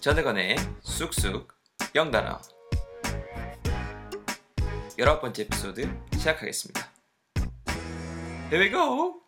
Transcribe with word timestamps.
전혜건의 0.00 0.56
쑥쑥 0.82 1.48
영단어 1.94 2.40
열아홉 4.98 5.20
번째 5.20 5.42
에피소드 5.42 5.88
시작하겠습니다. 6.14 6.92
Here 8.50 8.64
we 8.64 8.70
go! 8.70 9.22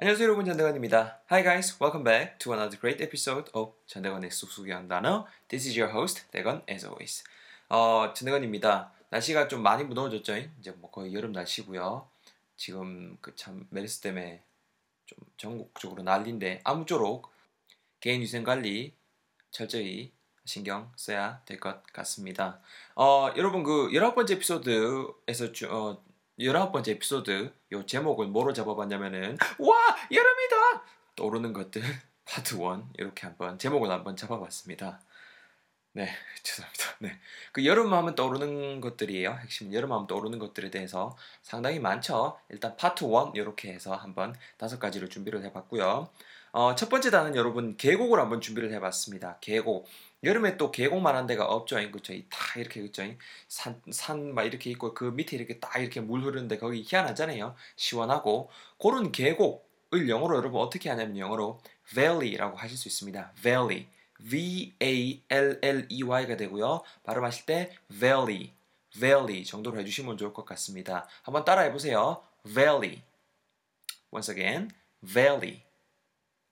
안녕하세요 0.00 0.24
여러분 0.24 0.44
전대건입니다. 0.44 1.22
Hi 1.30 1.42
guys, 1.42 1.76
welcome 1.80 2.04
back 2.04 2.38
to 2.38 2.52
another 2.52 2.78
great 2.78 3.02
episode 3.02 3.50
of 3.54 3.72
전대건의 3.86 4.30
쑥쑥 4.30 4.68
영단어 4.68 5.26
This 5.48 5.68
is 5.68 5.78
your 5.78 5.92
host, 5.94 6.30
대건 6.30 6.62
as 6.70 6.84
always. 6.86 7.24
어, 7.68 8.12
전대건입니다. 8.14 8.92
날씨가 9.10 9.48
좀 9.48 9.62
많이 9.62 9.84
무더워졌죠? 9.84 10.36
이제 10.58 10.70
뭐 10.72 10.90
거의 10.90 11.14
여름 11.14 11.32
날씨고요. 11.32 12.08
지금 12.56 13.16
그 13.20 13.34
참 13.34 13.66
메르스 13.70 14.00
때문에 14.00 14.44
좀 15.06 15.18
전국적으로 15.36 16.02
난리인데 16.02 16.60
아무쪼록 16.64 17.32
개인 18.00 18.20
위생 18.22 18.44
관리 18.44 18.94
철저히 19.50 20.12
신경 20.44 20.90
써야 20.96 21.42
될 21.44 21.60
것 21.60 21.82
같습니다. 21.92 22.60
어, 22.96 23.30
여러분 23.36 23.62
그 23.62 23.90
열아홉 23.94 24.14
번째 24.14 24.34
에피소드에서 24.34 25.52
주, 25.52 25.68
어, 25.70 26.02
열아홉 26.38 26.72
번째 26.72 26.92
에피소드 26.92 27.52
요 27.72 27.86
제목을 27.86 28.26
뭐로 28.28 28.52
잡아봤냐면은 28.52 29.36
와 29.58 29.76
여름이다 30.10 30.84
떠오르는 31.16 31.52
것들 31.52 31.82
파트 32.24 32.54
1 32.54 32.62
이렇게 32.98 33.26
한번 33.26 33.58
제목을 33.58 33.90
한번 33.90 34.16
잡아봤습니다. 34.16 35.00
네, 35.92 36.08
죄송합니다. 36.42 36.84
네. 37.00 37.18
그 37.52 37.66
여름 37.66 37.92
하면 37.92 38.14
떠오르는 38.14 38.80
것들이에요. 38.80 39.32
핵심 39.42 39.72
여름 39.74 39.92
하면 39.92 40.06
떠오르는 40.06 40.38
것들에 40.38 40.70
대해서 40.70 41.16
상당히 41.42 41.80
많죠. 41.80 42.38
일단 42.48 42.76
파트 42.76 43.04
1 43.04 43.32
이렇게 43.34 43.72
해서 43.72 43.94
한번 43.94 44.34
다섯 44.56 44.78
가지를 44.78 45.10
준비를 45.10 45.42
해봤고요. 45.44 46.08
어, 46.52 46.74
첫 46.74 46.88
번째 46.88 47.10
단은 47.10 47.36
여러분 47.36 47.76
계곡을 47.76 48.18
한번 48.18 48.40
준비를 48.40 48.72
해봤습니다. 48.72 49.38
계곡. 49.40 49.86
여름에 50.22 50.56
또 50.58 50.70
계곡만 50.70 51.16
한 51.16 51.26
데가 51.26 51.46
없죠. 51.46 51.76
그죠? 51.90 52.12
다 52.28 52.60
이렇게 52.60 52.82
그죠? 52.82 53.02
산, 53.48 53.80
산 53.90 54.34
막 54.34 54.44
이렇게 54.44 54.70
있고 54.70 54.92
그 54.94 55.04
밑에 55.04 55.36
이렇게 55.36 55.58
딱 55.58 55.78
이렇게 55.78 56.00
물 56.00 56.22
흐르는데 56.22 56.58
거기 56.58 56.84
희한하잖아요. 56.86 57.54
시원하고 57.76 58.50
그런 58.78 59.12
계곡을 59.12 60.08
영어로 60.08 60.36
여러분 60.36 60.60
어떻게 60.60 60.90
하냐면 60.90 61.16
영어로 61.18 61.60
valley라고 61.94 62.56
하실 62.56 62.76
수 62.76 62.88
있습니다. 62.88 63.32
valley. 63.42 63.86
V-A-L-L-E-Y가 64.28 66.36
되고요. 66.36 66.82
발음하실 67.04 67.46
때 67.46 67.70
valley, 67.88 68.52
valley 68.98 69.44
정도로 69.44 69.80
해주시면 69.80 70.18
좋을 70.18 70.34
것 70.34 70.44
같습니다. 70.44 71.08
한번 71.22 71.46
따라해 71.46 71.72
보세요. 71.72 72.22
valley. 72.44 73.00
Once 74.12 74.30
again, 74.30 74.70
valley. 75.02 75.62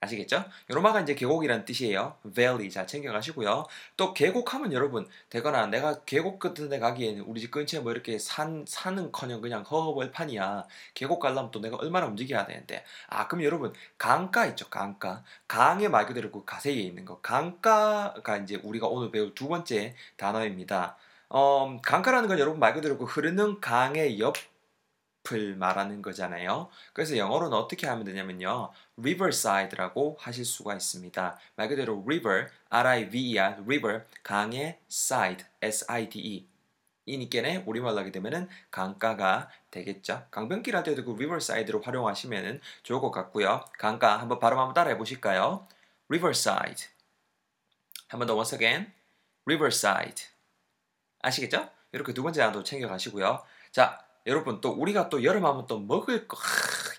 아시겠죠? 0.01 0.45
요로마가 0.71 1.01
이제 1.01 1.15
계곡이란 1.15 1.65
뜻이에요. 1.65 2.17
valley 2.35 2.71
잘 2.71 2.87
챙겨가시고요. 2.87 3.67
또 3.97 4.15
계곡하면 4.15 4.73
여러분 4.73 5.09
되거나 5.29 5.67
내가 5.67 6.05
계곡 6.05 6.39
같은 6.39 6.69
데 6.69 6.79
가기에는 6.79 7.23
우리 7.23 7.41
집 7.41 7.51
근처에 7.51 7.81
뭐 7.81 7.91
이렇게 7.91 8.19
산 8.19 8.65
산은커녕 8.67 9.41
그냥 9.41 9.63
허허벌판이야. 9.63 10.67
계곡 10.95 11.21
가려면 11.21 11.51
또 11.51 11.61
내가 11.61 11.77
얼마나 11.77 12.07
움직여야 12.07 12.47
되는데. 12.47 12.85
아 13.09 13.27
그럼 13.27 13.45
여러분 13.45 13.73
강가 13.99 14.47
있죠 14.47 14.69
강가. 14.69 15.25
강의 15.49 15.89
말 15.89 16.07
그대로 16.07 16.31
그 16.31 16.45
가세에 16.45 16.75
있는 16.75 17.05
거. 17.05 17.21
강가가 17.21 18.37
이제 18.37 18.61
우리가 18.63 18.87
오늘 18.87 19.11
배울 19.11 19.35
두 19.35 19.49
번째 19.49 19.97
단어입니다. 20.17 20.97
어, 21.31 21.79
강가라는 21.83 22.29
건 22.29 22.39
여러분 22.39 22.61
말 22.61 22.73
그대로 22.73 22.97
그 22.97 23.05
흐르는 23.05 23.61
강의 23.61 24.19
옆 24.21 24.37
숲을 25.29 25.57
말하는 25.57 26.03
거잖아요. 26.03 26.69
그래서 26.93 27.17
영어로는 27.17 27.57
어떻게 27.57 27.87
하면 27.87 28.05
되냐면요. 28.05 28.73
riverside라고 28.99 30.17
하실 30.19 30.45
수가 30.45 30.75
있습니다. 30.75 31.39
말 31.57 31.69
그대로 31.69 32.03
river, 32.05 32.49
R-I-V-E-R, 32.71 33.63
river, 33.65 34.05
강의 34.23 34.79
side, 34.91 35.47
S-I-D-E. 35.61 36.49
이니께네 37.07 37.65
우리말로 37.67 37.99
하게 37.99 38.13
되면은 38.13 38.49
강가가 38.71 39.49
되겠죠. 39.71 40.27
강변길 40.31 40.77
할 40.77 40.83
때도 40.83 41.05
그 41.05 41.13
riverside로 41.13 41.81
활용하시면은 41.81 42.61
좋을 42.83 43.01
것 43.01 43.11
같고요. 43.11 43.65
강가 43.79 44.19
한번 44.19 44.39
발음 44.39 44.59
한번 44.59 44.75
따라해 44.75 44.99
보실까요? 44.99 45.67
riverside. 46.09 46.89
한번 48.09 48.27
더 48.27 48.35
once 48.35 48.55
again. 48.55 48.93
riverside. 49.47 50.27
아시겠죠? 51.21 51.71
이렇게 51.93 52.13
두 52.13 52.23
번째 52.23 52.41
단도 52.43 52.63
챙겨 52.63 52.87
가시고요. 52.89 53.43
자, 53.73 54.08
여러분 54.29 54.61
또 54.61 54.71
우리가 54.71 55.09
또 55.09 55.25
여름하면 55.25 55.67
또 55.67 55.81
먹을 55.81 56.29
거 56.29 56.37
하, 56.37 56.43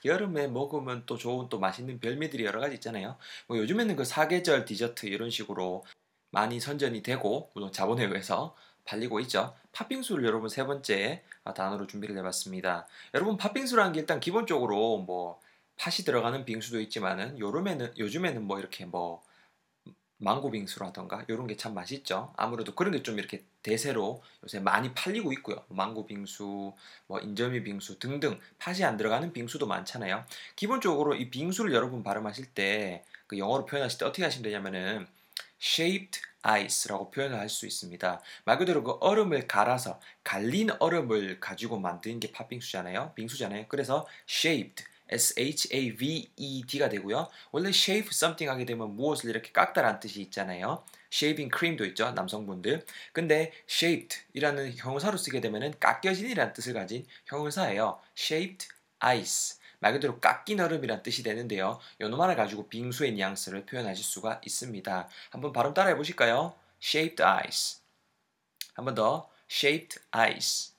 여름에 0.03 0.47
먹으면 0.47 1.03
또 1.05 1.15
좋은 1.15 1.47
또 1.47 1.59
맛있는 1.59 1.99
별미들이 1.99 2.43
여러 2.43 2.59
가지 2.59 2.73
있잖아요. 2.75 3.17
뭐 3.47 3.57
요즘에는 3.59 3.95
그 3.95 4.03
사계절 4.03 4.65
디저트 4.65 5.05
이런 5.05 5.29
식으로 5.29 5.85
많이 6.31 6.59
선전이 6.59 7.03
되고 7.03 7.51
물론 7.53 7.71
자본회의에서 7.71 8.55
팔리고 8.83 9.19
있죠. 9.21 9.55
팥빙수를 9.73 10.25
여러분 10.25 10.49
세 10.49 10.65
번째 10.65 11.23
단어로 11.55 11.85
준비를 11.85 12.17
해봤습니다. 12.17 12.87
여러분 13.13 13.37
팥빙수라는 13.37 13.93
게 13.93 13.99
일단 13.99 14.19
기본적으로 14.19 14.97
뭐 14.97 15.39
팥이 15.77 15.97
들어가는 16.05 16.45
빙수도 16.45 16.81
있지만은 16.81 17.37
요즘에는 17.37 17.93
요즘에는 17.97 18.43
뭐 18.43 18.59
이렇게 18.59 18.85
뭐 18.85 19.21
망고 20.19 20.51
빙수라던가 20.51 21.25
이런 21.27 21.47
게 21.47 21.55
참 21.57 21.73
맛있죠. 21.73 22.33
아무래도 22.37 22.75
그런 22.75 22.91
게 22.93 23.01
좀 23.03 23.17
이렇게 23.19 23.43
대세로 23.63 24.21
요새 24.43 24.59
많이 24.59 24.93
팔리고 24.93 25.33
있고요. 25.33 25.63
망고 25.69 26.05
빙수, 26.07 26.73
뭐 27.07 27.19
인절미 27.19 27.63
빙수 27.63 27.99
등등 27.99 28.39
팥이 28.59 28.83
안 28.83 28.97
들어가는 28.97 29.33
빙수도 29.33 29.67
많잖아요. 29.67 30.25
기본적으로 30.55 31.15
이 31.15 31.29
빙수를 31.29 31.73
여러분 31.73 32.03
발음하실 32.03 32.47
때 32.53 33.03
그 33.27 33.37
영어로 33.37 33.65
표현하실 33.67 33.99
때 33.99 34.05
어떻게 34.05 34.23
하시면 34.23 34.43
되냐면은 34.43 35.07
shaped 35.61 36.21
ice라고 36.41 37.11
표현을 37.11 37.37
할 37.37 37.49
수 37.49 37.65
있습니다. 37.67 38.21
말 38.45 38.57
그대로 38.57 38.83
그 38.83 38.93
얼음을 39.01 39.47
갈아서 39.47 39.99
갈린 40.23 40.69
얼음을 40.79 41.39
가지고 41.39 41.79
만든 41.79 42.19
게 42.19 42.31
팥빙수잖아요. 42.31 43.13
빙수잖아요. 43.15 43.65
그래서 43.67 44.07
shaped 44.27 44.83
S-H-A-V-E-D가 45.09 46.89
되고요. 46.89 47.29
원래 47.51 47.69
shave 47.69 48.09
something 48.11 48.49
하게 48.49 48.65
되면 48.65 48.95
무엇을 48.95 49.29
이렇게 49.29 49.51
깎다라는 49.51 49.99
뜻이 49.99 50.21
있잖아요. 50.21 50.83
shaving 51.11 51.51
cream도 51.55 51.85
있죠. 51.87 52.11
남성분들. 52.11 52.85
근데 53.11 53.51
shaved 53.69 54.19
이라는 54.33 54.73
형용사로 54.75 55.17
쓰게 55.17 55.41
되면은 55.41 55.79
깎여진이라는 55.79 56.53
뜻을 56.53 56.73
가진 56.73 57.05
형용사예요. 57.25 57.99
shaved 58.17 58.67
ice. 58.99 59.59
말 59.79 59.93
그대로 59.93 60.19
깎인 60.19 60.59
얼음이란 60.59 61.03
뜻이 61.03 61.23
되는데요. 61.23 61.79
요놈 62.01 62.19
을 62.21 62.35
가지고 62.35 62.67
빙수의 62.67 63.13
뉘앙스를 63.13 63.65
표현하실 63.65 64.03
수가 64.03 64.41
있습니다. 64.45 65.07
한번 65.29 65.53
발음 65.53 65.73
따라해 65.73 65.95
보실까요? 65.95 66.53
shaped 66.81 67.23
ice. 67.23 67.79
한 68.73 68.85
번 68.85 68.95
더. 68.95 69.29
shaped 69.49 69.99
ice. 70.11 70.73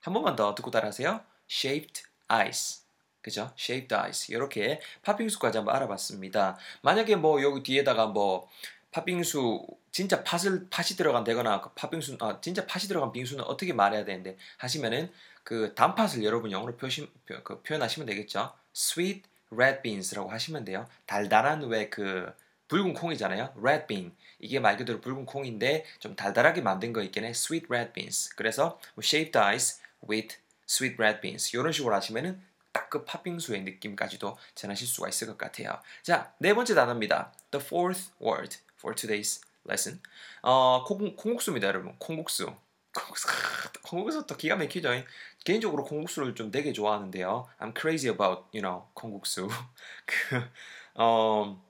한 0.00 0.14
번만 0.14 0.36
더 0.36 0.54
듣고 0.54 0.70
따라하세요. 0.70 1.20
shaped 1.50 2.04
ice. 2.28 2.85
그죠? 3.26 3.50
shaped 3.58 3.92
ice. 3.92 4.32
이렇게 4.32 4.80
팥빙수까지 5.02 5.58
한번 5.58 5.74
알아봤습니다. 5.74 6.56
만약에 6.82 7.16
뭐 7.16 7.42
여기 7.42 7.60
뒤에다가 7.64 8.06
뭐 8.06 8.48
팥빙수 8.92 9.66
진짜 9.90 10.22
팥을 10.22 10.68
팥이 10.70 10.90
들어간 10.96 11.24
되거나 11.24 11.60
그 11.60 11.70
팥빙수 11.70 12.18
아 12.20 12.40
진짜 12.40 12.64
팥이 12.68 12.84
들어간 12.86 13.10
빙수는 13.10 13.42
어떻게 13.42 13.72
말해야 13.72 14.04
되는데 14.04 14.36
하시면은 14.58 15.10
그 15.42 15.74
단팥을 15.74 16.22
여러분 16.22 16.52
영어로 16.52 16.76
표시, 16.76 17.10
그 17.24 17.62
표현하시면 17.62 18.06
되겠죠. 18.06 18.52
sweet 18.72 19.24
red 19.52 19.82
beans라고 19.82 20.30
하시면 20.30 20.64
돼요. 20.64 20.86
달달한 21.04 21.64
왜그 21.64 22.32
붉은 22.68 22.94
콩이잖아요. 22.94 23.54
red 23.60 23.88
bean. 23.88 24.14
이게 24.38 24.60
말 24.60 24.76
그대로 24.76 25.00
붉은 25.00 25.26
콩인데 25.26 25.84
좀 25.98 26.14
달달하게 26.14 26.60
만든 26.60 26.92
거 26.92 27.02
있겠네. 27.02 27.30
sweet 27.30 27.66
red 27.68 27.92
beans. 27.92 28.36
그래서 28.36 28.78
뭐 28.94 29.02
shaved 29.02 29.36
ice 29.36 29.82
with 30.08 30.36
sweet 30.68 30.96
red 31.00 31.20
beans. 31.20 31.56
이런 31.56 31.72
식으로 31.72 31.92
하시면은 31.92 32.40
딱그 32.76 33.04
팥빙수의 33.06 33.62
느낌까지도 33.62 34.36
전하실 34.54 34.86
수가 34.86 35.08
있을 35.08 35.28
것 35.28 35.38
같아요. 35.38 35.80
자, 36.02 36.34
네 36.38 36.52
번째 36.52 36.74
단어입니다. 36.74 37.32
The 37.50 37.64
fourth 37.64 38.10
word 38.22 38.58
for 38.78 38.94
today's 38.94 39.40
lesson. 39.66 40.00
어, 40.42 40.84
콩, 40.84 41.16
콩국수입니다, 41.16 41.68
여러분. 41.68 41.94
콩국수. 41.98 42.54
콩국수, 42.94 43.28
콩국수 43.82 44.26
또 44.26 44.36
기가 44.36 44.56
막히죠. 44.56 44.90
개인적으로 45.44 45.84
콩국수를 45.84 46.34
좀 46.34 46.50
되게 46.50 46.72
좋아하는데요. 46.72 47.48
I'm 47.60 47.78
crazy 47.78 48.12
about, 48.12 48.44
you 48.54 48.60
know, 48.62 48.86
콩국수. 48.94 49.48
그, 50.06 50.42
어, 50.94 51.62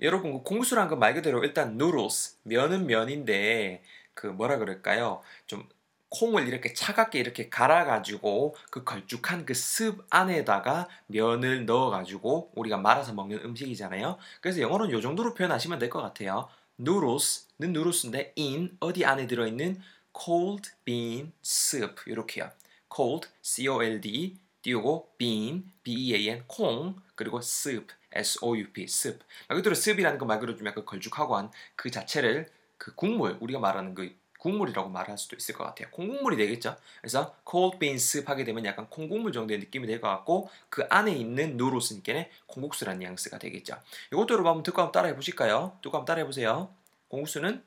여러분, 0.00 0.32
그 0.32 0.42
콩국수란 0.42 0.88
건 0.88 0.98
말 0.98 1.14
그대로 1.14 1.42
일단 1.42 1.72
noodles, 1.72 2.36
면은 2.42 2.86
면인데, 2.86 3.82
그 4.14 4.26
뭐라 4.26 4.58
그럴까요? 4.58 5.22
좀 5.46 5.66
콩을 6.12 6.46
이렇게 6.48 6.72
차갑게 6.74 7.18
이렇게 7.18 7.48
갈아가지고 7.48 8.54
그 8.70 8.84
걸쭉한 8.84 9.46
그 9.46 9.54
습 9.54 10.04
안에다가 10.10 10.88
면을 11.06 11.66
넣어가지고 11.66 12.52
우리가 12.54 12.76
말아서 12.78 13.12
먹는 13.14 13.38
음식이잖아요. 13.44 14.18
그래서 14.40 14.60
영어로는 14.60 14.96
이 14.98 15.02
정도로 15.02 15.34
표현하시면 15.34 15.78
될 15.78 15.90
것 15.90 16.00
같아요. 16.02 16.48
noodles는 16.80 17.70
noodles인데 17.70 18.34
in 18.38 18.76
어디 18.80 19.04
안에 19.04 19.26
들어있는 19.26 19.80
cold 20.18 20.70
bean 20.84 21.32
soup 21.44 22.02
이렇게요. 22.06 22.50
cold 22.94 23.28
c 23.42 23.66
o 23.68 23.82
l 23.82 24.00
d 24.00 24.36
띄우고 24.62 25.14
bean 25.18 25.64
b 25.82 25.92
e 25.94 26.14
a 26.14 26.28
n 26.28 26.44
콩 26.46 26.96
그리고 27.14 27.38
soup, 27.38 27.92
S-O-U-P, 28.12 28.82
soup. 28.84 29.20
말 29.48 29.56
그대로 29.56 29.72
soup이라는 29.74 30.18
거말 30.18 30.38
그대로 30.40 30.56
좀 30.58 30.66
약간 30.66 30.84
걸쭉하고 30.84 31.36
한 31.36 31.50
그 31.76 31.90
자체를 31.90 32.48
그 32.78 32.94
국물, 32.94 33.36
우리가 33.40 33.58
말하는 33.60 33.94
그 33.94 34.14
국물이라고 34.42 34.88
말할 34.88 35.16
수도 35.18 35.36
있을 35.36 35.54
것 35.54 35.62
같아요. 35.62 35.88
콩국물이 35.92 36.36
되겠죠. 36.36 36.76
그래서 37.00 37.36
cold 37.48 37.78
bean 37.78 37.94
soup 37.94 38.28
하게 38.28 38.42
되면 38.42 38.64
약간 38.64 38.90
콩국물 38.90 39.30
정도의 39.32 39.60
느낌이 39.60 39.86
될 39.86 40.00
것 40.00 40.08
같고 40.08 40.50
그 40.68 40.84
안에 40.90 41.12
있는 41.12 41.56
누로스니까 41.56 42.24
콩국수라는 42.48 42.98
뉘앙스가 42.98 43.38
되겠죠. 43.38 43.76
이것도 44.12 44.34
여러분 44.34 44.48
한번 44.50 44.62
듣고 44.64 44.80
한번 44.80 44.90
따라해 44.90 45.14
보실까요? 45.14 45.78
듣고 45.80 45.96
한번 45.96 46.06
따라해 46.06 46.26
보세요. 46.26 46.74
콩국수는 47.06 47.62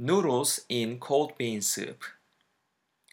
noodles 0.00 0.66
in 0.68 0.98
cold 1.00 1.34
bean 1.38 1.58
soup. 1.58 2.00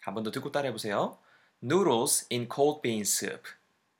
한 0.02 0.14
번 0.14 0.24
더 0.24 0.32
듣고 0.32 0.50
따라해 0.50 0.72
보세요. 0.72 1.16
noodles 1.62 2.26
in 2.32 2.48
cold 2.52 2.82
bean 2.82 3.02
soup. 3.02 3.42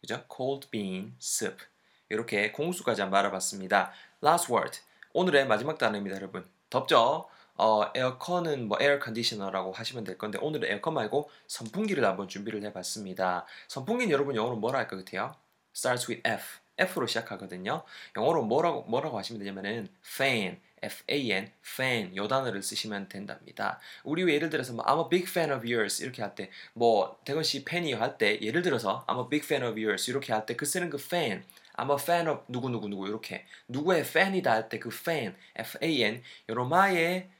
그죠? 0.00 0.24
cold 0.34 0.68
bean 0.70 1.14
soup. 1.22 1.64
이렇게 2.08 2.50
콩국수까지 2.50 3.02
한번 3.02 3.20
알아봤습니다. 3.20 3.92
last 4.22 4.52
word. 4.52 4.80
오늘의 5.12 5.46
마지막 5.46 5.78
단어입니다, 5.78 6.16
여러분. 6.16 6.44
덥죠? 6.70 7.28
어, 7.56 7.84
에어컨은 7.94 8.66
뭐 8.68 8.78
에어 8.80 8.98
컨디셔너라고 8.98 9.72
하시면 9.72 10.04
될 10.04 10.18
건데 10.18 10.38
오늘은 10.40 10.68
에어컨 10.70 10.94
말고 10.94 11.30
선풍기를 11.46 12.04
한번 12.04 12.26
준비를 12.28 12.62
해봤습니다. 12.64 13.46
선풍기는 13.68 14.12
여러분 14.12 14.34
영어로 14.34 14.56
뭐라 14.56 14.80
할 14.80 14.88
것 14.88 14.96
같아요? 15.04 15.34
starts 15.74 16.10
with 16.10 16.28
F. 16.28 16.58
F로 16.76 17.06
시작하거든요. 17.06 17.84
영어로 18.16 18.42
뭐라고 18.44 18.82
뭐라고 18.82 19.16
하시면 19.18 19.38
되냐면은 19.38 19.88
fan, 20.04 20.58
F-A-N, 20.82 21.52
fan 21.64 22.16
요 22.16 22.26
단어를 22.26 22.60
쓰시면 22.62 23.08
된답니다. 23.08 23.78
우리 24.02 24.28
예를 24.30 24.50
들어서 24.50 24.72
뭐 24.72 24.84
I'm 24.84 25.04
a 25.04 25.08
big 25.08 25.30
fan 25.30 25.52
of 25.52 25.64
yours 25.64 26.02
이렇게 26.02 26.22
할 26.22 26.34
때 26.34 26.50
뭐 26.74 27.16
대건 27.24 27.44
씨 27.44 27.64
팬이요 27.64 27.98
할 27.98 28.18
때 28.18 28.40
예를 28.42 28.62
들어서 28.62 29.04
I'm 29.06 29.22
a 29.24 29.28
big 29.30 29.44
fan 29.46 29.62
of 29.64 29.78
yours 29.80 30.10
이렇게 30.10 30.32
할 30.32 30.44
때 30.44 30.56
그 30.56 30.66
쓰는 30.66 30.90
그 30.90 30.98
fan 31.00 31.44
I'm 31.76 31.90
a 31.90 31.96
fan 32.02 32.26
of 32.28 32.42
누구 32.48 32.68
누구 32.68 32.88
누구 32.88 33.06
이렇게 33.06 33.46
누구의 33.68 34.04
팬이다 34.04 34.50
할 34.50 34.68
때 34.68 34.80
그 34.80 34.90
fan, 34.92 35.36
F-A-N 35.56 36.22
요로마의 36.50 37.30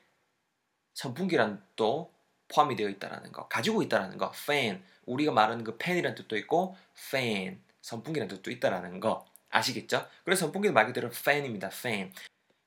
선풍기란 0.95 1.63
또 1.77 2.13
포함이 2.49 2.77
되어 2.77 2.89
있다라는 2.89 3.33
거, 3.33 3.49
가지고 3.49 3.83
있다라는 3.83 4.19
거, 4.19 4.33
fan. 4.35 4.83
우리가 5.07 5.33
말하는 5.33 5.65
그 5.65 5.77
팬이란 5.79 6.15
뜻도 6.15 6.37
있고 6.39 6.77
fan, 6.97 7.61
선풍기란 7.83 8.29
뜻도 8.29 8.51
있다라는 8.51 9.01
거 9.01 9.25
아시겠죠? 9.51 10.07
그래서 10.25 10.41
선풍기는 10.47 10.73
말 10.75 10.87
그대로 10.87 11.09
fan입니다. 11.09 11.69
fan. 11.69 12.13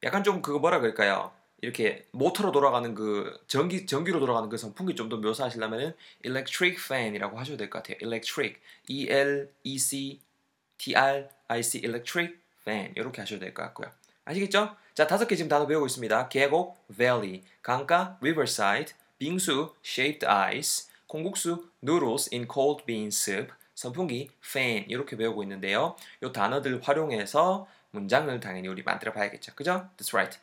약간 0.03 0.23
좀 0.23 0.41
그거 0.41 0.59
뭐라 0.59 0.79
그럴까요? 0.79 1.31
이렇게 1.61 2.05
모터로 2.11 2.51
돌아가는 2.51 2.93
그 2.93 3.43
전기 3.47 3.87
전기로 3.87 4.19
돌아가는 4.19 4.47
그 4.47 4.57
선풍기 4.57 4.93
좀 4.95 5.09
더 5.09 5.17
묘사하시려면은 5.17 5.95
electric 6.23 6.77
fan이라고 6.79 7.39
하셔도 7.39 7.57
될 7.57 7.69
것 7.71 7.81
같아요. 7.81 7.97
electric, 8.01 8.59
E 8.89 9.07
L 9.09 9.49
E 9.63 9.77
C 9.79 10.21
T 10.77 10.95
R 10.95 11.27
I 11.47 11.63
C 11.63 11.79
electric 11.79 12.35
fan 12.61 12.93
이렇게 12.95 13.21
하셔도 13.21 13.39
될 13.39 13.53
것 13.55 13.63
같고요. 13.63 13.91
아시겠죠? 14.27 14.75
자, 14.93 15.07
다섯 15.07 15.25
개 15.27 15.35
지금 15.35 15.47
단어 15.47 15.65
배우고 15.65 15.85
있습니다. 15.85 16.27
계곡, 16.27 16.85
valley, 16.95 17.43
강가, 17.61 18.17
riverside, 18.19 18.93
빙수, 19.17 19.73
shaped 19.83 20.25
ice, 20.25 20.89
콩국수, 21.07 21.69
noodles 21.81 22.29
in 22.33 22.45
cold 22.51 22.83
bean 22.85 23.07
soup, 23.07 23.53
선풍기, 23.73 24.29
fan 24.43 24.85
이렇게 24.89 25.15
배우고 25.15 25.43
있는데요. 25.43 25.95
이 26.21 26.31
단어들 26.31 26.81
활용해서 26.81 27.67
문장을 27.91 28.37
당연히 28.41 28.67
우리 28.67 28.83
만들어 28.83 29.13
봐야겠죠. 29.13 29.55
그죠? 29.55 29.89
That's 29.97 30.13
right. 30.13 30.37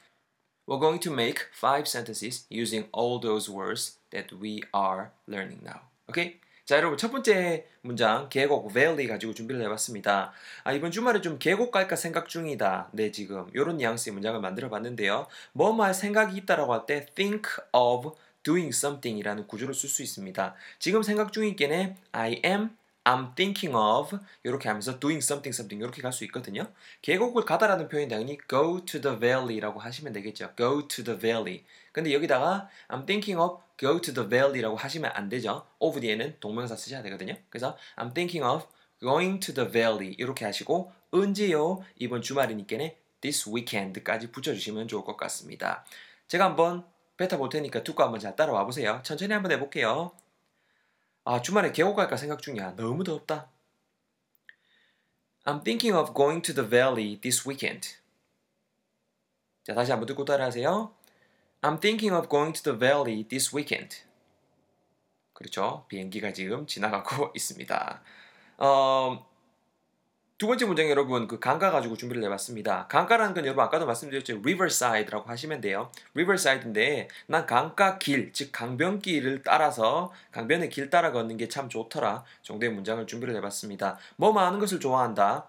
We're 0.67 0.81
going 0.81 1.01
to 1.01 1.13
make 1.13 1.51
five 1.53 1.87
sentences 1.87 2.47
using 2.51 2.89
all 2.91 3.21
those 3.21 3.51
words 3.53 3.99
that 4.11 4.33
we 4.33 4.63
are 4.73 5.11
learning 5.29 5.61
now. 5.63 5.83
Okay? 6.09 6.41
자, 6.65 6.79
여러분 6.79 6.97
첫 6.97 7.11
번째 7.13 7.67
문장 7.83 8.31
계곡 8.31 8.73
valley 8.73 9.07
가지고 9.07 9.35
준비를 9.35 9.63
해봤습니다. 9.65 10.33
아, 10.65 10.73
이번 10.73 10.91
주말에 10.91 11.21
좀 11.21 11.39
계곡 11.39 11.71
갈까 11.71 11.95
생각 11.95 12.27
중이다. 12.27 12.89
네, 12.93 13.13
지금 13.13 13.47
이런 13.53 13.77
뉘앙스의 13.77 14.15
문장을 14.15 14.41
만들어봤는데요. 14.41 15.27
뭐뭐 15.53 15.85
할 15.85 15.93
생각이 15.93 16.35
있다라고 16.39 16.73
할 16.73 16.87
때 16.87 17.05
think 17.15 17.51
of 17.73 18.15
doing 18.43 18.75
something이라는 18.75 19.47
구조를 19.47 19.75
쓸 19.75 19.91
수 19.91 20.03
있습니다. 20.03 20.55
지금 20.79 21.03
생각 21.03 21.35
중이겠네. 21.35 21.97
I 22.13 22.41
am 22.47 22.71
I'm 23.05 23.35
thinking 23.35 23.77
of 23.77 24.19
이렇게 24.43 24.69
하면서 24.69 24.99
doing 24.99 25.23
something 25.23 25.55
something 25.55 25.83
이렇게 25.83 26.01
갈 26.01 26.13
수 26.13 26.25
있거든요. 26.25 26.67
계곡을 27.03 27.45
가다라는 27.45 27.89
표현이 27.89 28.09
당연히 28.09 28.39
go 28.49 28.85
to 28.85 29.01
the 29.01 29.19
valley라고 29.19 29.79
하시면 29.81 30.13
되겠죠. 30.15 30.53
go 30.57 30.89
to 30.89 31.05
the 31.05 31.19
valley. 31.19 31.65
근데 31.93 32.13
여기다가 32.13 32.69
I'm 32.89 33.07
thinking 33.07 33.39
of 33.41 33.63
go 33.79 34.01
to 34.01 34.15
the 34.15 34.29
valley라고 34.29 34.77
하시면 34.77 35.11
안 35.15 35.29
되죠. 35.29 35.67
of 35.79 36.01
뒤에는 36.01 36.37
동명사 36.41 36.77
쓰셔야 36.77 37.03
되거든요. 37.03 37.37
그래서 37.51 37.77
I'm 37.97 38.15
thinking 38.15 38.43
of 38.43 38.67
going 39.01 39.41
to 39.41 39.55
the 39.55 39.71
valley 39.71 40.15
이렇게 40.19 40.45
하시고 40.47 40.93
언제요? 41.11 41.85
이번 41.97 42.23
주말이니까는 42.23 42.91
this 43.21 43.49
weekend까지 43.49 44.33
붙여주시면 44.33 44.89
좋을 44.89 45.05
것 45.05 45.17
같습니다. 45.17 45.85
제가 46.29 46.47
한번 46.47 46.85
뱉어볼 47.17 47.49
테니까 47.49 47.85
듣고 47.85 48.03
한번 48.03 48.19
잘 48.19 48.35
따라와 48.35 48.65
보세요. 48.65 49.01
천천히 49.03 49.33
한번 49.33 49.53
해볼게요. 49.53 50.13
아, 51.25 51.41
주말에 51.41 51.73
계곡 51.73 51.97
갈까 51.97 52.17
생각 52.17 52.43
중이야. 52.43 52.77
너무 52.77 53.03
덥다. 53.03 53.49
I'm 55.45 55.63
thinking 55.63 55.97
of 55.97 56.15
going 56.15 56.43
to 56.43 56.55
the 56.55 56.69
valley 56.69 57.21
this 57.21 57.49
weekend. 57.49 57.97
자, 59.65 59.75
다시 59.75 59.91
한번 59.91 60.07
듣고 60.07 60.25
따라하세요. 60.25 60.95
I'm 61.63 61.81
thinking 61.81 62.15
of 62.15 62.29
going 62.29 62.53
to 62.53 62.63
the 62.63 62.79
valley 62.79 63.27
this 63.27 63.55
weekend. 63.57 64.05
그렇죠. 65.33 65.87
비행기가 65.89 66.33
지금 66.33 66.67
지나가고 66.67 67.33
있습니다. 67.35 68.03
어, 68.59 69.27
두 70.37 70.49
번째 70.49 70.65
문장 70.67 70.91
여러분 70.91 71.29
그 71.29 71.39
강가 71.39 71.71
가지고 71.71 71.97
준비를 71.97 72.23
해봤습니다. 72.25 72.89
강가라는 72.89 73.35
건 73.35 73.45
여러분 73.45 73.63
아까도 73.65 73.87
말씀드렸죠. 73.87 74.41
riverside라고 74.41 75.31
하시면 75.31 75.61
돼요. 75.61 75.91
riverside인데 76.15 77.09
난 77.27 77.47
강가 77.47 77.99
길, 77.99 78.33
즉 78.33 78.51
강변길을 78.51 79.43
따라서 79.45 80.13
강변의 80.33 80.71
길 80.71 80.91
따라 80.91 81.13
걷는 81.13 81.37
게 81.37 81.49
참 81.49 81.69
좋더라 81.69 82.25
정도의 82.43 82.73
문장을 82.73 83.07
준비를 83.07 83.37
해봤습니다. 83.37 83.97
뭐 84.17 84.33
많은 84.33 84.59
것을 84.59 84.81
좋아한다. 84.81 85.47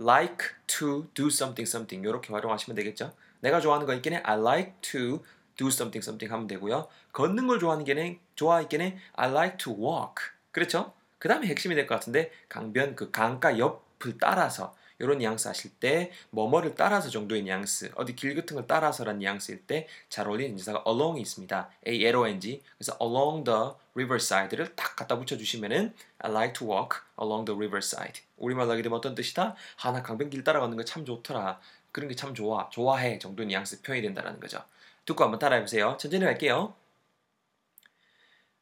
like 0.00 0.48
to 0.66 1.06
do 1.12 1.26
something 1.26 1.68
something 1.68 2.08
이렇게 2.08 2.32
활용하시면 2.32 2.74
되겠죠. 2.76 3.12
내가 3.40 3.60
좋아하는 3.60 3.86
거 3.86 3.92
있겠네. 3.92 4.22
I 4.24 4.38
like 4.40 4.72
to 4.80 5.22
do 5.56 5.68
something 5.68 5.98
something 6.02 6.32
하면 6.32 6.46
되고요. 6.46 6.88
걷는 7.12 7.46
걸 7.46 7.58
좋아하는 7.58 7.84
게네 7.84 8.20
좋아했겠네. 8.36 8.96
I 9.12 9.30
like 9.30 9.58
to 9.58 9.72
walk. 9.74 10.32
그렇죠? 10.50 10.94
그 11.18 11.28
다음에 11.28 11.46
핵심이 11.46 11.74
될 11.74 11.86
것 11.86 11.94
같은데 11.96 12.32
강변 12.48 12.96
그 12.96 13.10
강가 13.10 13.58
옆 13.58 13.83
을 14.06 14.18
따라서 14.20 14.74
이런 14.98 15.18
뉘앙스 15.18 15.48
하실 15.48 15.72
때 15.80 16.12
뭐뭐를 16.30 16.74
따라서 16.76 17.10
정도의 17.10 17.42
뉘앙스 17.42 17.92
어디 17.96 18.14
길 18.14 18.34
같은 18.36 18.54
걸 18.56 18.66
따라서라는 18.66 19.18
뉘앙스일 19.20 19.66
때 19.66 19.88
잘 20.08 20.28
어울리는 20.28 20.52
인사가 20.52 20.84
along이 20.86 21.20
있습니다. 21.20 21.68
A 21.88 22.04
L 22.06 22.16
O 22.16 22.26
N 22.26 22.40
G 22.40 22.62
그래서 22.78 22.96
along 23.02 23.44
the 23.44 23.72
riverside를 23.94 24.74
딱 24.76 24.94
갖다 24.96 25.18
붙여주시면은 25.18 25.94
I 26.18 26.30
like 26.30 26.52
to 26.54 26.68
walk 26.70 27.00
along 27.20 27.44
the 27.46 27.56
riverside 27.56 28.22
우리말로 28.36 28.70
하게 28.72 28.82
되면 28.82 28.96
어떤 28.98 29.14
뜻이다? 29.14 29.56
하나 29.76 30.02
강변길 30.02 30.44
따라가는 30.44 30.76
거 30.76 30.84
참 30.84 31.04
좋더라. 31.04 31.60
그런 31.92 32.08
게 32.08 32.14
참 32.14 32.34
좋아 32.34 32.68
좋아해 32.70 33.18
정도의 33.18 33.48
뉘앙스 33.48 33.82
표현이 33.82 34.02
된다는 34.02 34.38
거죠. 34.40 34.62
듣고 35.06 35.24
한번 35.24 35.38
따라해보세요. 35.38 35.96
천천히 35.98 36.24
할게요. 36.24 36.74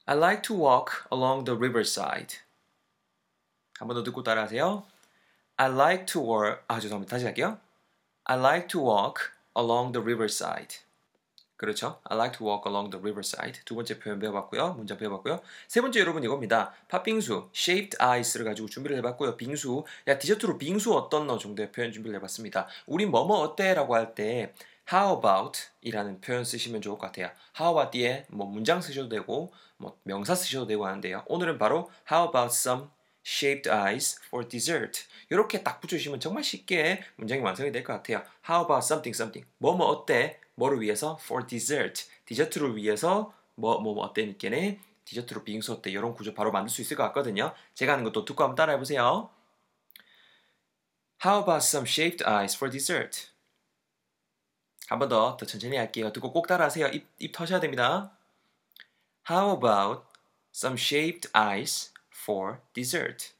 I 0.06 0.16
like 0.16 0.42
to 0.42 0.56
walk 0.56 0.92
along 1.12 1.44
the 1.44 1.56
riverside. 1.56 2.38
한 3.78 3.88
번 3.88 3.94
더 3.96 4.02
듣고 4.04 4.22
따라하세요. 4.22 4.84
I 5.62 5.70
like 5.70 6.06
to 6.06 6.20
walk. 6.20 6.60
아 6.66 6.80
죄송합니다. 6.80 7.14
다시 7.14 7.24
할게요. 7.24 7.56
I 8.24 8.36
like 8.36 8.66
to 8.66 8.80
walk 8.80 9.30
along 9.56 9.92
the 9.92 10.02
riverside. 10.02 10.78
그렇죠. 11.56 12.00
I 12.02 12.16
like 12.16 12.36
to 12.38 12.44
walk 12.44 12.68
along 12.68 12.90
the 12.90 13.00
riverside. 13.00 13.60
두 13.64 13.76
번째 13.76 14.00
표현 14.00 14.18
배워봤고요. 14.18 14.74
문장 14.74 14.98
배워봤고요. 14.98 15.40
세 15.68 15.80
번째 15.80 16.00
여러분 16.00 16.24
이겁니다. 16.24 16.72
팥빙수, 16.88 17.50
shaped 17.54 17.96
ice를 18.02 18.44
가지고 18.44 18.66
준비를 18.66 18.96
해봤고요. 18.96 19.36
빙수, 19.36 19.84
야 20.08 20.18
디저트로 20.18 20.58
빙수 20.58 20.96
어떤 20.96 21.28
너 21.28 21.38
정도의 21.38 21.70
표현 21.70 21.92
준비를 21.92 22.16
해봤습니다. 22.16 22.66
우리 22.86 23.06
뭐뭐 23.06 23.38
어때 23.38 23.72
라고 23.74 23.94
할 23.94 24.16
때 24.16 24.52
How 24.92 25.18
about 25.18 25.60
이라는 25.82 26.20
표현 26.20 26.44
쓰시면 26.44 26.82
좋을 26.82 26.98
것 26.98 27.06
같아요. 27.06 27.30
How 27.56 27.72
about 27.72 27.96
뒤에 27.96 28.26
뭐 28.30 28.48
문장 28.48 28.80
쓰셔도 28.80 29.08
되고 29.08 29.52
뭐 29.76 29.96
명사 30.02 30.34
쓰셔도 30.34 30.66
되고 30.66 30.84
하는데요. 30.84 31.22
오늘은 31.26 31.58
바로 31.58 31.88
How 32.10 32.30
about 32.30 32.52
some 32.52 32.88
shaped 33.24 33.68
ice 33.70 34.18
for 34.26 34.46
dessert. 34.48 35.04
이렇게 35.30 35.62
딱 35.62 35.80
붙여주시면 35.80 36.20
정말 36.20 36.42
쉽게 36.44 37.02
문장이 37.16 37.40
완성이 37.42 37.72
될 37.72 37.84
것 37.84 37.92
같아요. 37.94 38.22
How 38.48 38.64
about 38.64 38.84
something 38.84 39.14
something. 39.16 39.46
뭐뭐 39.58 39.86
어때? 39.86 40.40
뭐를 40.54 40.80
위해서? 40.80 41.18
For 41.22 41.46
dessert. 41.46 42.04
디저트를 42.26 42.76
위해서 42.76 43.32
뭐뭐 43.56 43.80
뭐 43.94 44.04
어때? 44.04 44.24
니께네 44.26 44.80
디저트로 45.04 45.44
빙수 45.44 45.72
어때? 45.72 45.90
이런 45.90 46.14
구조 46.14 46.34
바로 46.34 46.52
만들 46.52 46.70
수 46.70 46.80
있을 46.82 46.96
것 46.96 47.04
같거든요. 47.04 47.54
제가 47.74 47.92
하는 47.92 48.04
것도 48.04 48.24
듣고 48.24 48.42
한번 48.44 48.56
따라해 48.56 48.78
보세요. 48.78 49.30
How 51.24 51.42
about 51.42 51.64
some 51.64 51.86
shaped 51.86 52.24
ice 52.24 52.56
for 52.56 52.70
dessert? 52.70 53.28
한 54.88 54.98
번 54.98 55.08
더 55.08 55.36
더 55.38 55.46
천천히 55.46 55.76
할게요. 55.76 56.12
듣고 56.12 56.32
꼭 56.32 56.46
따라하세요. 56.46 56.88
입, 56.88 57.06
입 57.18 57.32
터셔야 57.32 57.60
됩니다. 57.60 58.12
How 59.30 59.56
about 59.56 60.02
some 60.54 60.76
shaped 60.78 61.30
ice 61.32 61.91
for 62.22 62.58
dessert? 62.74 63.32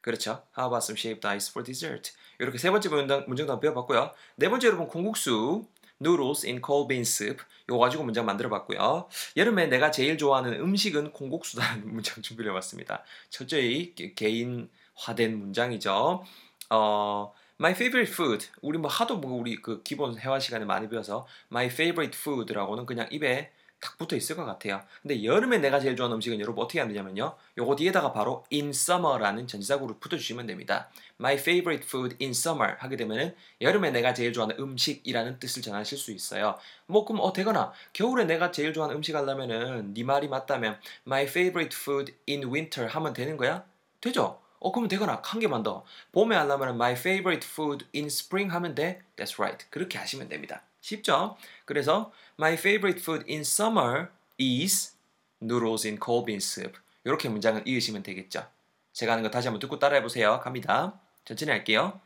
그렇죠. 0.00 0.42
How 0.56 0.68
about 0.68 0.84
some 0.84 0.96
shaved 0.96 1.26
ice 1.26 1.50
for 1.50 1.64
dessert? 1.64 2.12
이렇게 2.38 2.58
세 2.58 2.70
번째 2.70 2.88
문장, 2.88 3.24
문장도 3.26 3.60
배워봤고요. 3.60 4.12
네 4.36 4.48
번째 4.48 4.68
여러분 4.68 4.86
콩국수 4.86 5.66
noodles 6.00 6.46
in 6.46 6.60
cold 6.64 6.88
bean 6.88 7.02
soup 7.02 7.42
이거 7.68 7.78
가지고 7.78 8.04
문장 8.04 8.24
만들어봤고요. 8.24 9.08
여름에 9.36 9.66
내가 9.66 9.90
제일 9.90 10.16
좋아하는 10.16 10.54
음식은 10.60 11.12
콩국수다라는 11.12 11.88
문장 11.92 12.22
준비를 12.22 12.52
해봤습니다. 12.52 13.04
철저히 13.30 13.94
개인화된 13.94 15.38
문장이죠. 15.38 16.24
어, 16.70 17.32
my 17.60 17.72
favorite 17.72 18.12
food 18.12 18.46
우리 18.62 18.78
뭐 18.78 18.88
하도 18.90 19.18
뭐 19.18 19.32
우리 19.32 19.56
그 19.60 19.82
기본 19.82 20.18
회화 20.18 20.38
시간에 20.38 20.64
많이 20.64 20.88
배워서 20.88 21.26
my 21.50 21.66
favorite 21.66 22.16
food라고는 22.16 22.86
그냥 22.86 23.08
입에 23.10 23.50
딱 23.80 23.96
붙어 23.96 24.16
있을 24.16 24.36
것 24.36 24.44
같아요. 24.44 24.82
근데 25.02 25.22
여름에 25.22 25.58
내가 25.58 25.78
제일 25.78 25.96
좋아하는 25.96 26.16
음식은 26.16 26.40
여러분 26.40 26.64
어떻게 26.64 26.80
하면 26.80 26.92
되냐면요. 26.92 27.36
요거 27.56 27.76
뒤에다가 27.76 28.12
바로 28.12 28.44
in 28.52 28.70
summer라는 28.70 29.46
전치사구를 29.46 29.96
붙여주시면 30.00 30.46
됩니다. 30.46 30.88
My 31.20 31.34
favorite 31.34 31.86
food 31.86 32.16
in 32.20 32.30
summer 32.30 32.76
하게 32.78 32.96
되면은 32.96 33.34
여름에 33.60 33.90
내가 33.90 34.14
제일 34.14 34.32
좋아하는 34.32 34.56
음식이라는 34.58 35.38
뜻을 35.38 35.62
전하실 35.62 35.96
수 35.98 36.12
있어요. 36.12 36.58
뭐 36.86 37.04
그럼 37.04 37.20
어 37.20 37.32
되거나 37.32 37.72
겨울에 37.92 38.24
내가 38.24 38.50
제일 38.50 38.72
좋아하는 38.72 38.96
음식 38.96 39.14
하려면은 39.14 39.94
네 39.94 40.02
말이 40.02 40.28
맞다면 40.28 40.78
my 41.06 41.24
favorite 41.24 41.76
food 41.76 42.14
in 42.28 42.44
winter 42.44 42.88
하면 42.88 43.12
되는 43.12 43.36
거야? 43.36 43.64
되죠? 44.00 44.40
어 44.60 44.72
그러면 44.72 44.88
되거나 44.88 45.22
한 45.24 45.40
개만 45.40 45.62
더 45.62 45.84
봄에 46.12 46.34
하려면 46.34 46.74
my 46.74 46.92
favorite 46.92 47.46
food 47.48 47.86
in 47.94 48.06
spring 48.06 48.52
하면 48.52 48.74
돼? 48.74 49.02
That's 49.16 49.38
right. 49.38 49.66
그렇게 49.70 49.98
하시면 49.98 50.28
됩니다. 50.28 50.62
쉽죠? 50.88 51.36
그래서 51.64 52.12
My 52.38 52.54
favorite 52.54 53.00
food 53.00 53.24
in 53.28 53.40
summer 53.40 54.08
is 54.40 54.96
noodles 55.42 55.86
in 55.86 55.98
cold 56.02 56.26
bean 56.26 56.38
soup. 56.38 56.78
이렇게 57.04 57.28
문장을 57.28 57.66
읽으시면 57.66 58.02
되겠죠. 58.02 58.46
제가 58.92 59.12
하는 59.12 59.22
거 59.22 59.30
다시 59.30 59.48
한번 59.48 59.60
듣고 59.60 59.78
따라해 59.78 60.02
보세요. 60.02 60.40
갑니다. 60.40 61.00
천천히 61.24 61.50
할게요. 61.50 62.00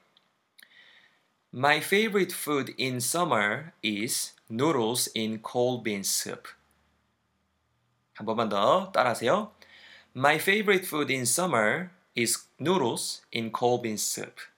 My 1.55 1.79
favorite 1.79 2.35
food 2.35 2.75
in 2.79 2.97
summer 2.97 3.73
is 3.85 4.35
noodles 4.51 5.11
in 5.17 5.43
cold 5.43 5.85
bean 5.85 6.01
soup. 6.01 6.49
한 8.15 8.27
번만 8.27 8.49
더 8.49 8.91
따라하세요. 8.93 9.53
My 10.17 10.37
favorite 10.37 10.87
food 10.87 11.12
in 11.12 11.23
summer 11.23 11.91
is 12.17 12.47
noodles 12.61 13.23
in 13.35 13.53
cold 13.53 13.83
bean 13.83 13.97
soup. 13.97 14.51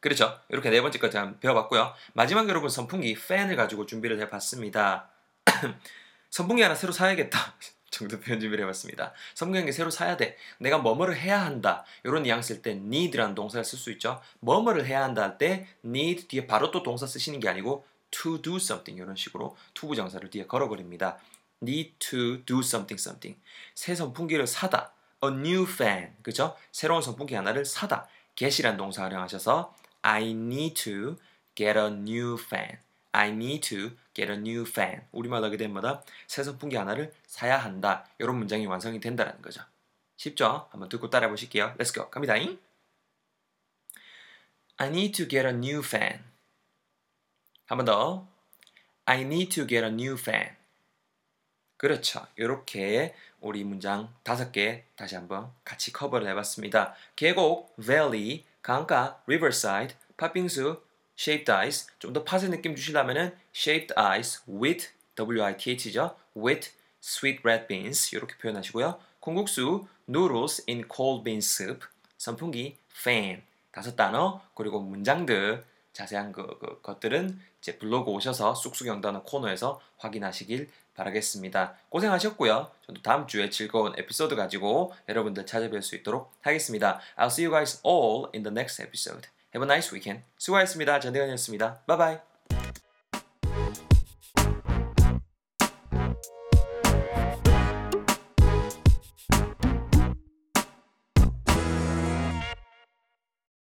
그렇죠. 0.00 0.38
이렇게 0.48 0.70
네 0.70 0.80
번째 0.80 0.98
까지 0.98 1.16
한번 1.16 1.40
배워봤고요. 1.40 1.92
마지막 2.12 2.48
여러분 2.48 2.68
선풍기 2.70 3.14
팬을 3.14 3.56
가지고 3.56 3.86
준비를 3.86 4.20
해봤습니다. 4.20 5.10
선풍기 6.30 6.62
하나 6.62 6.74
새로 6.74 6.92
사야겠다. 6.92 7.54
정도 7.90 8.20
표현 8.20 8.38
준비를 8.38 8.64
해봤습니다. 8.64 9.12
선풍기 9.34 9.72
새로 9.72 9.90
사야 9.90 10.16
돼. 10.16 10.36
내가 10.58 10.78
뭐뭐를 10.78 11.16
해야 11.16 11.44
한다. 11.44 11.84
이런 12.04 12.22
뉘앙스일 12.22 12.62
때 12.62 12.72
need라는 12.72 13.34
동사를 13.34 13.64
쓸 13.64 13.78
수 13.78 13.90
있죠. 13.92 14.20
뭐뭐를 14.40 14.86
해야 14.86 15.02
한다 15.02 15.22
할 15.22 15.38
때 15.38 15.66
need 15.84 16.28
뒤에 16.28 16.46
바로 16.46 16.70
또 16.70 16.82
동사 16.82 17.06
쓰시는 17.06 17.40
게 17.40 17.48
아니고 17.48 17.84
to 18.10 18.40
do 18.40 18.56
something 18.56 19.02
이런 19.02 19.16
식으로 19.16 19.56
투부 19.74 19.96
정사를 19.96 20.28
뒤에 20.30 20.46
걸어버립니다. 20.46 21.18
need 21.60 21.94
to 21.98 22.44
do 22.44 22.60
something 22.60 23.00
something. 23.00 23.40
새 23.74 23.96
선풍기를 23.96 24.46
사다. 24.46 24.92
a 25.24 25.30
new 25.30 25.64
fan. 25.64 26.14
그죠? 26.22 26.56
새로운 26.70 27.02
선풍기 27.02 27.34
하나를 27.34 27.64
사다. 27.64 28.06
get이란 28.36 28.76
동사 28.76 29.02
활용하셔서 29.02 29.74
I 30.08 30.32
need 30.32 30.74
to 30.84 31.18
get 31.54 31.78
a 31.78 31.88
new 31.88 32.38
fan. 32.38 32.78
I 33.12 33.28
need 33.28 33.60
to 33.68 33.90
get 34.14 34.32
a 34.32 34.38
new 34.38 34.62
fan. 34.62 35.06
우리말 35.12 35.44
하게 35.44 35.58
된마다 35.58 36.02
새 36.26 36.42
선풍기 36.42 36.76
하나를 36.76 37.12
사야 37.26 37.58
한다. 37.58 38.08
이런 38.18 38.36
문장이 38.36 38.64
완성이 38.64 39.00
된다는 39.00 39.42
거죠. 39.42 39.60
쉽죠? 40.16 40.66
한번 40.70 40.88
듣고 40.88 41.10
따라해 41.10 41.28
보실게요. 41.28 41.74
Let's 41.78 41.92
go. 41.92 42.08
갑니다. 42.08 42.32
I 44.78 44.88
need 44.88 45.12
to 45.12 45.28
get 45.28 45.46
a 45.46 45.52
new 45.52 45.80
fan. 45.80 46.24
한번 47.66 47.84
더. 47.84 48.26
I 49.04 49.20
need 49.20 49.50
to 49.56 49.66
get 49.66 49.84
a 49.84 49.92
new 49.92 50.14
fan. 50.14 50.56
그렇죠. 51.76 52.26
이렇게 52.36 53.14
우리 53.40 53.62
문장 53.62 54.14
다섯 54.22 54.52
개 54.52 54.84
다시 54.96 55.16
한번 55.16 55.52
같이 55.64 55.92
커버를 55.92 56.26
해봤습니다. 56.28 56.94
계곡, 57.14 57.76
valley, 57.76 58.46
강가, 58.68 59.18
riverside, 59.26 59.94
팥빙수, 60.18 60.82
shaped 61.18 61.50
ice. 61.50 61.86
좀 61.98 62.12
더 62.12 62.22
팥의 62.22 62.50
느낌 62.50 62.76
주시려면은 62.76 63.34
shaped 63.56 63.94
ice 63.98 64.42
with 64.46 64.90
W-I-T-H죠. 65.16 66.14
with 66.36 66.72
sweet 67.02 67.40
red 67.42 67.66
beans 67.66 68.14
이렇게 68.14 68.36
표현하시고요. 68.36 69.00
콩국수, 69.20 69.86
noodles 70.06 70.62
in 70.68 70.84
cold 70.94 71.24
bean 71.24 71.38
soup. 71.38 71.86
선풍기, 72.18 72.76
fan. 72.94 73.42
다섯 73.72 73.96
단어 73.96 74.42
그리고 74.54 74.80
문장들 74.80 75.64
자세한 75.94 76.32
그, 76.32 76.58
그 76.58 76.82
것들은 76.82 77.40
제 77.60 77.78
블로그 77.78 78.10
오셔서 78.10 78.54
쑥쑥 78.54 78.86
영단어 78.86 79.22
코너에서 79.22 79.80
확인하시길 79.98 80.68
바라겠습니다. 80.94 81.74
고생하셨고요. 81.90 82.70
저도 82.86 83.02
다음 83.02 83.26
주에 83.26 83.50
즐거운 83.50 83.92
에피소드 83.96 84.34
가지고 84.36 84.92
여러분들 85.08 85.44
찾아뵐 85.44 85.82
수 85.82 85.94
있도록 85.96 86.32
하겠습니다. 86.42 87.00
I'll 87.16 87.26
see 87.26 87.46
you 87.46 87.54
guys 87.54 87.80
all 87.86 88.26
in 88.34 88.42
the 88.42 88.52
next 88.52 88.82
episode. 88.82 89.28
Have 89.54 89.64
a 89.64 89.76
nice 89.76 89.94
weekend. 89.94 90.24
수고하셨습니다. 90.38 91.00
전대건이었습니다. 91.00 91.82
Bye 91.86 91.98
bye. 91.98 92.37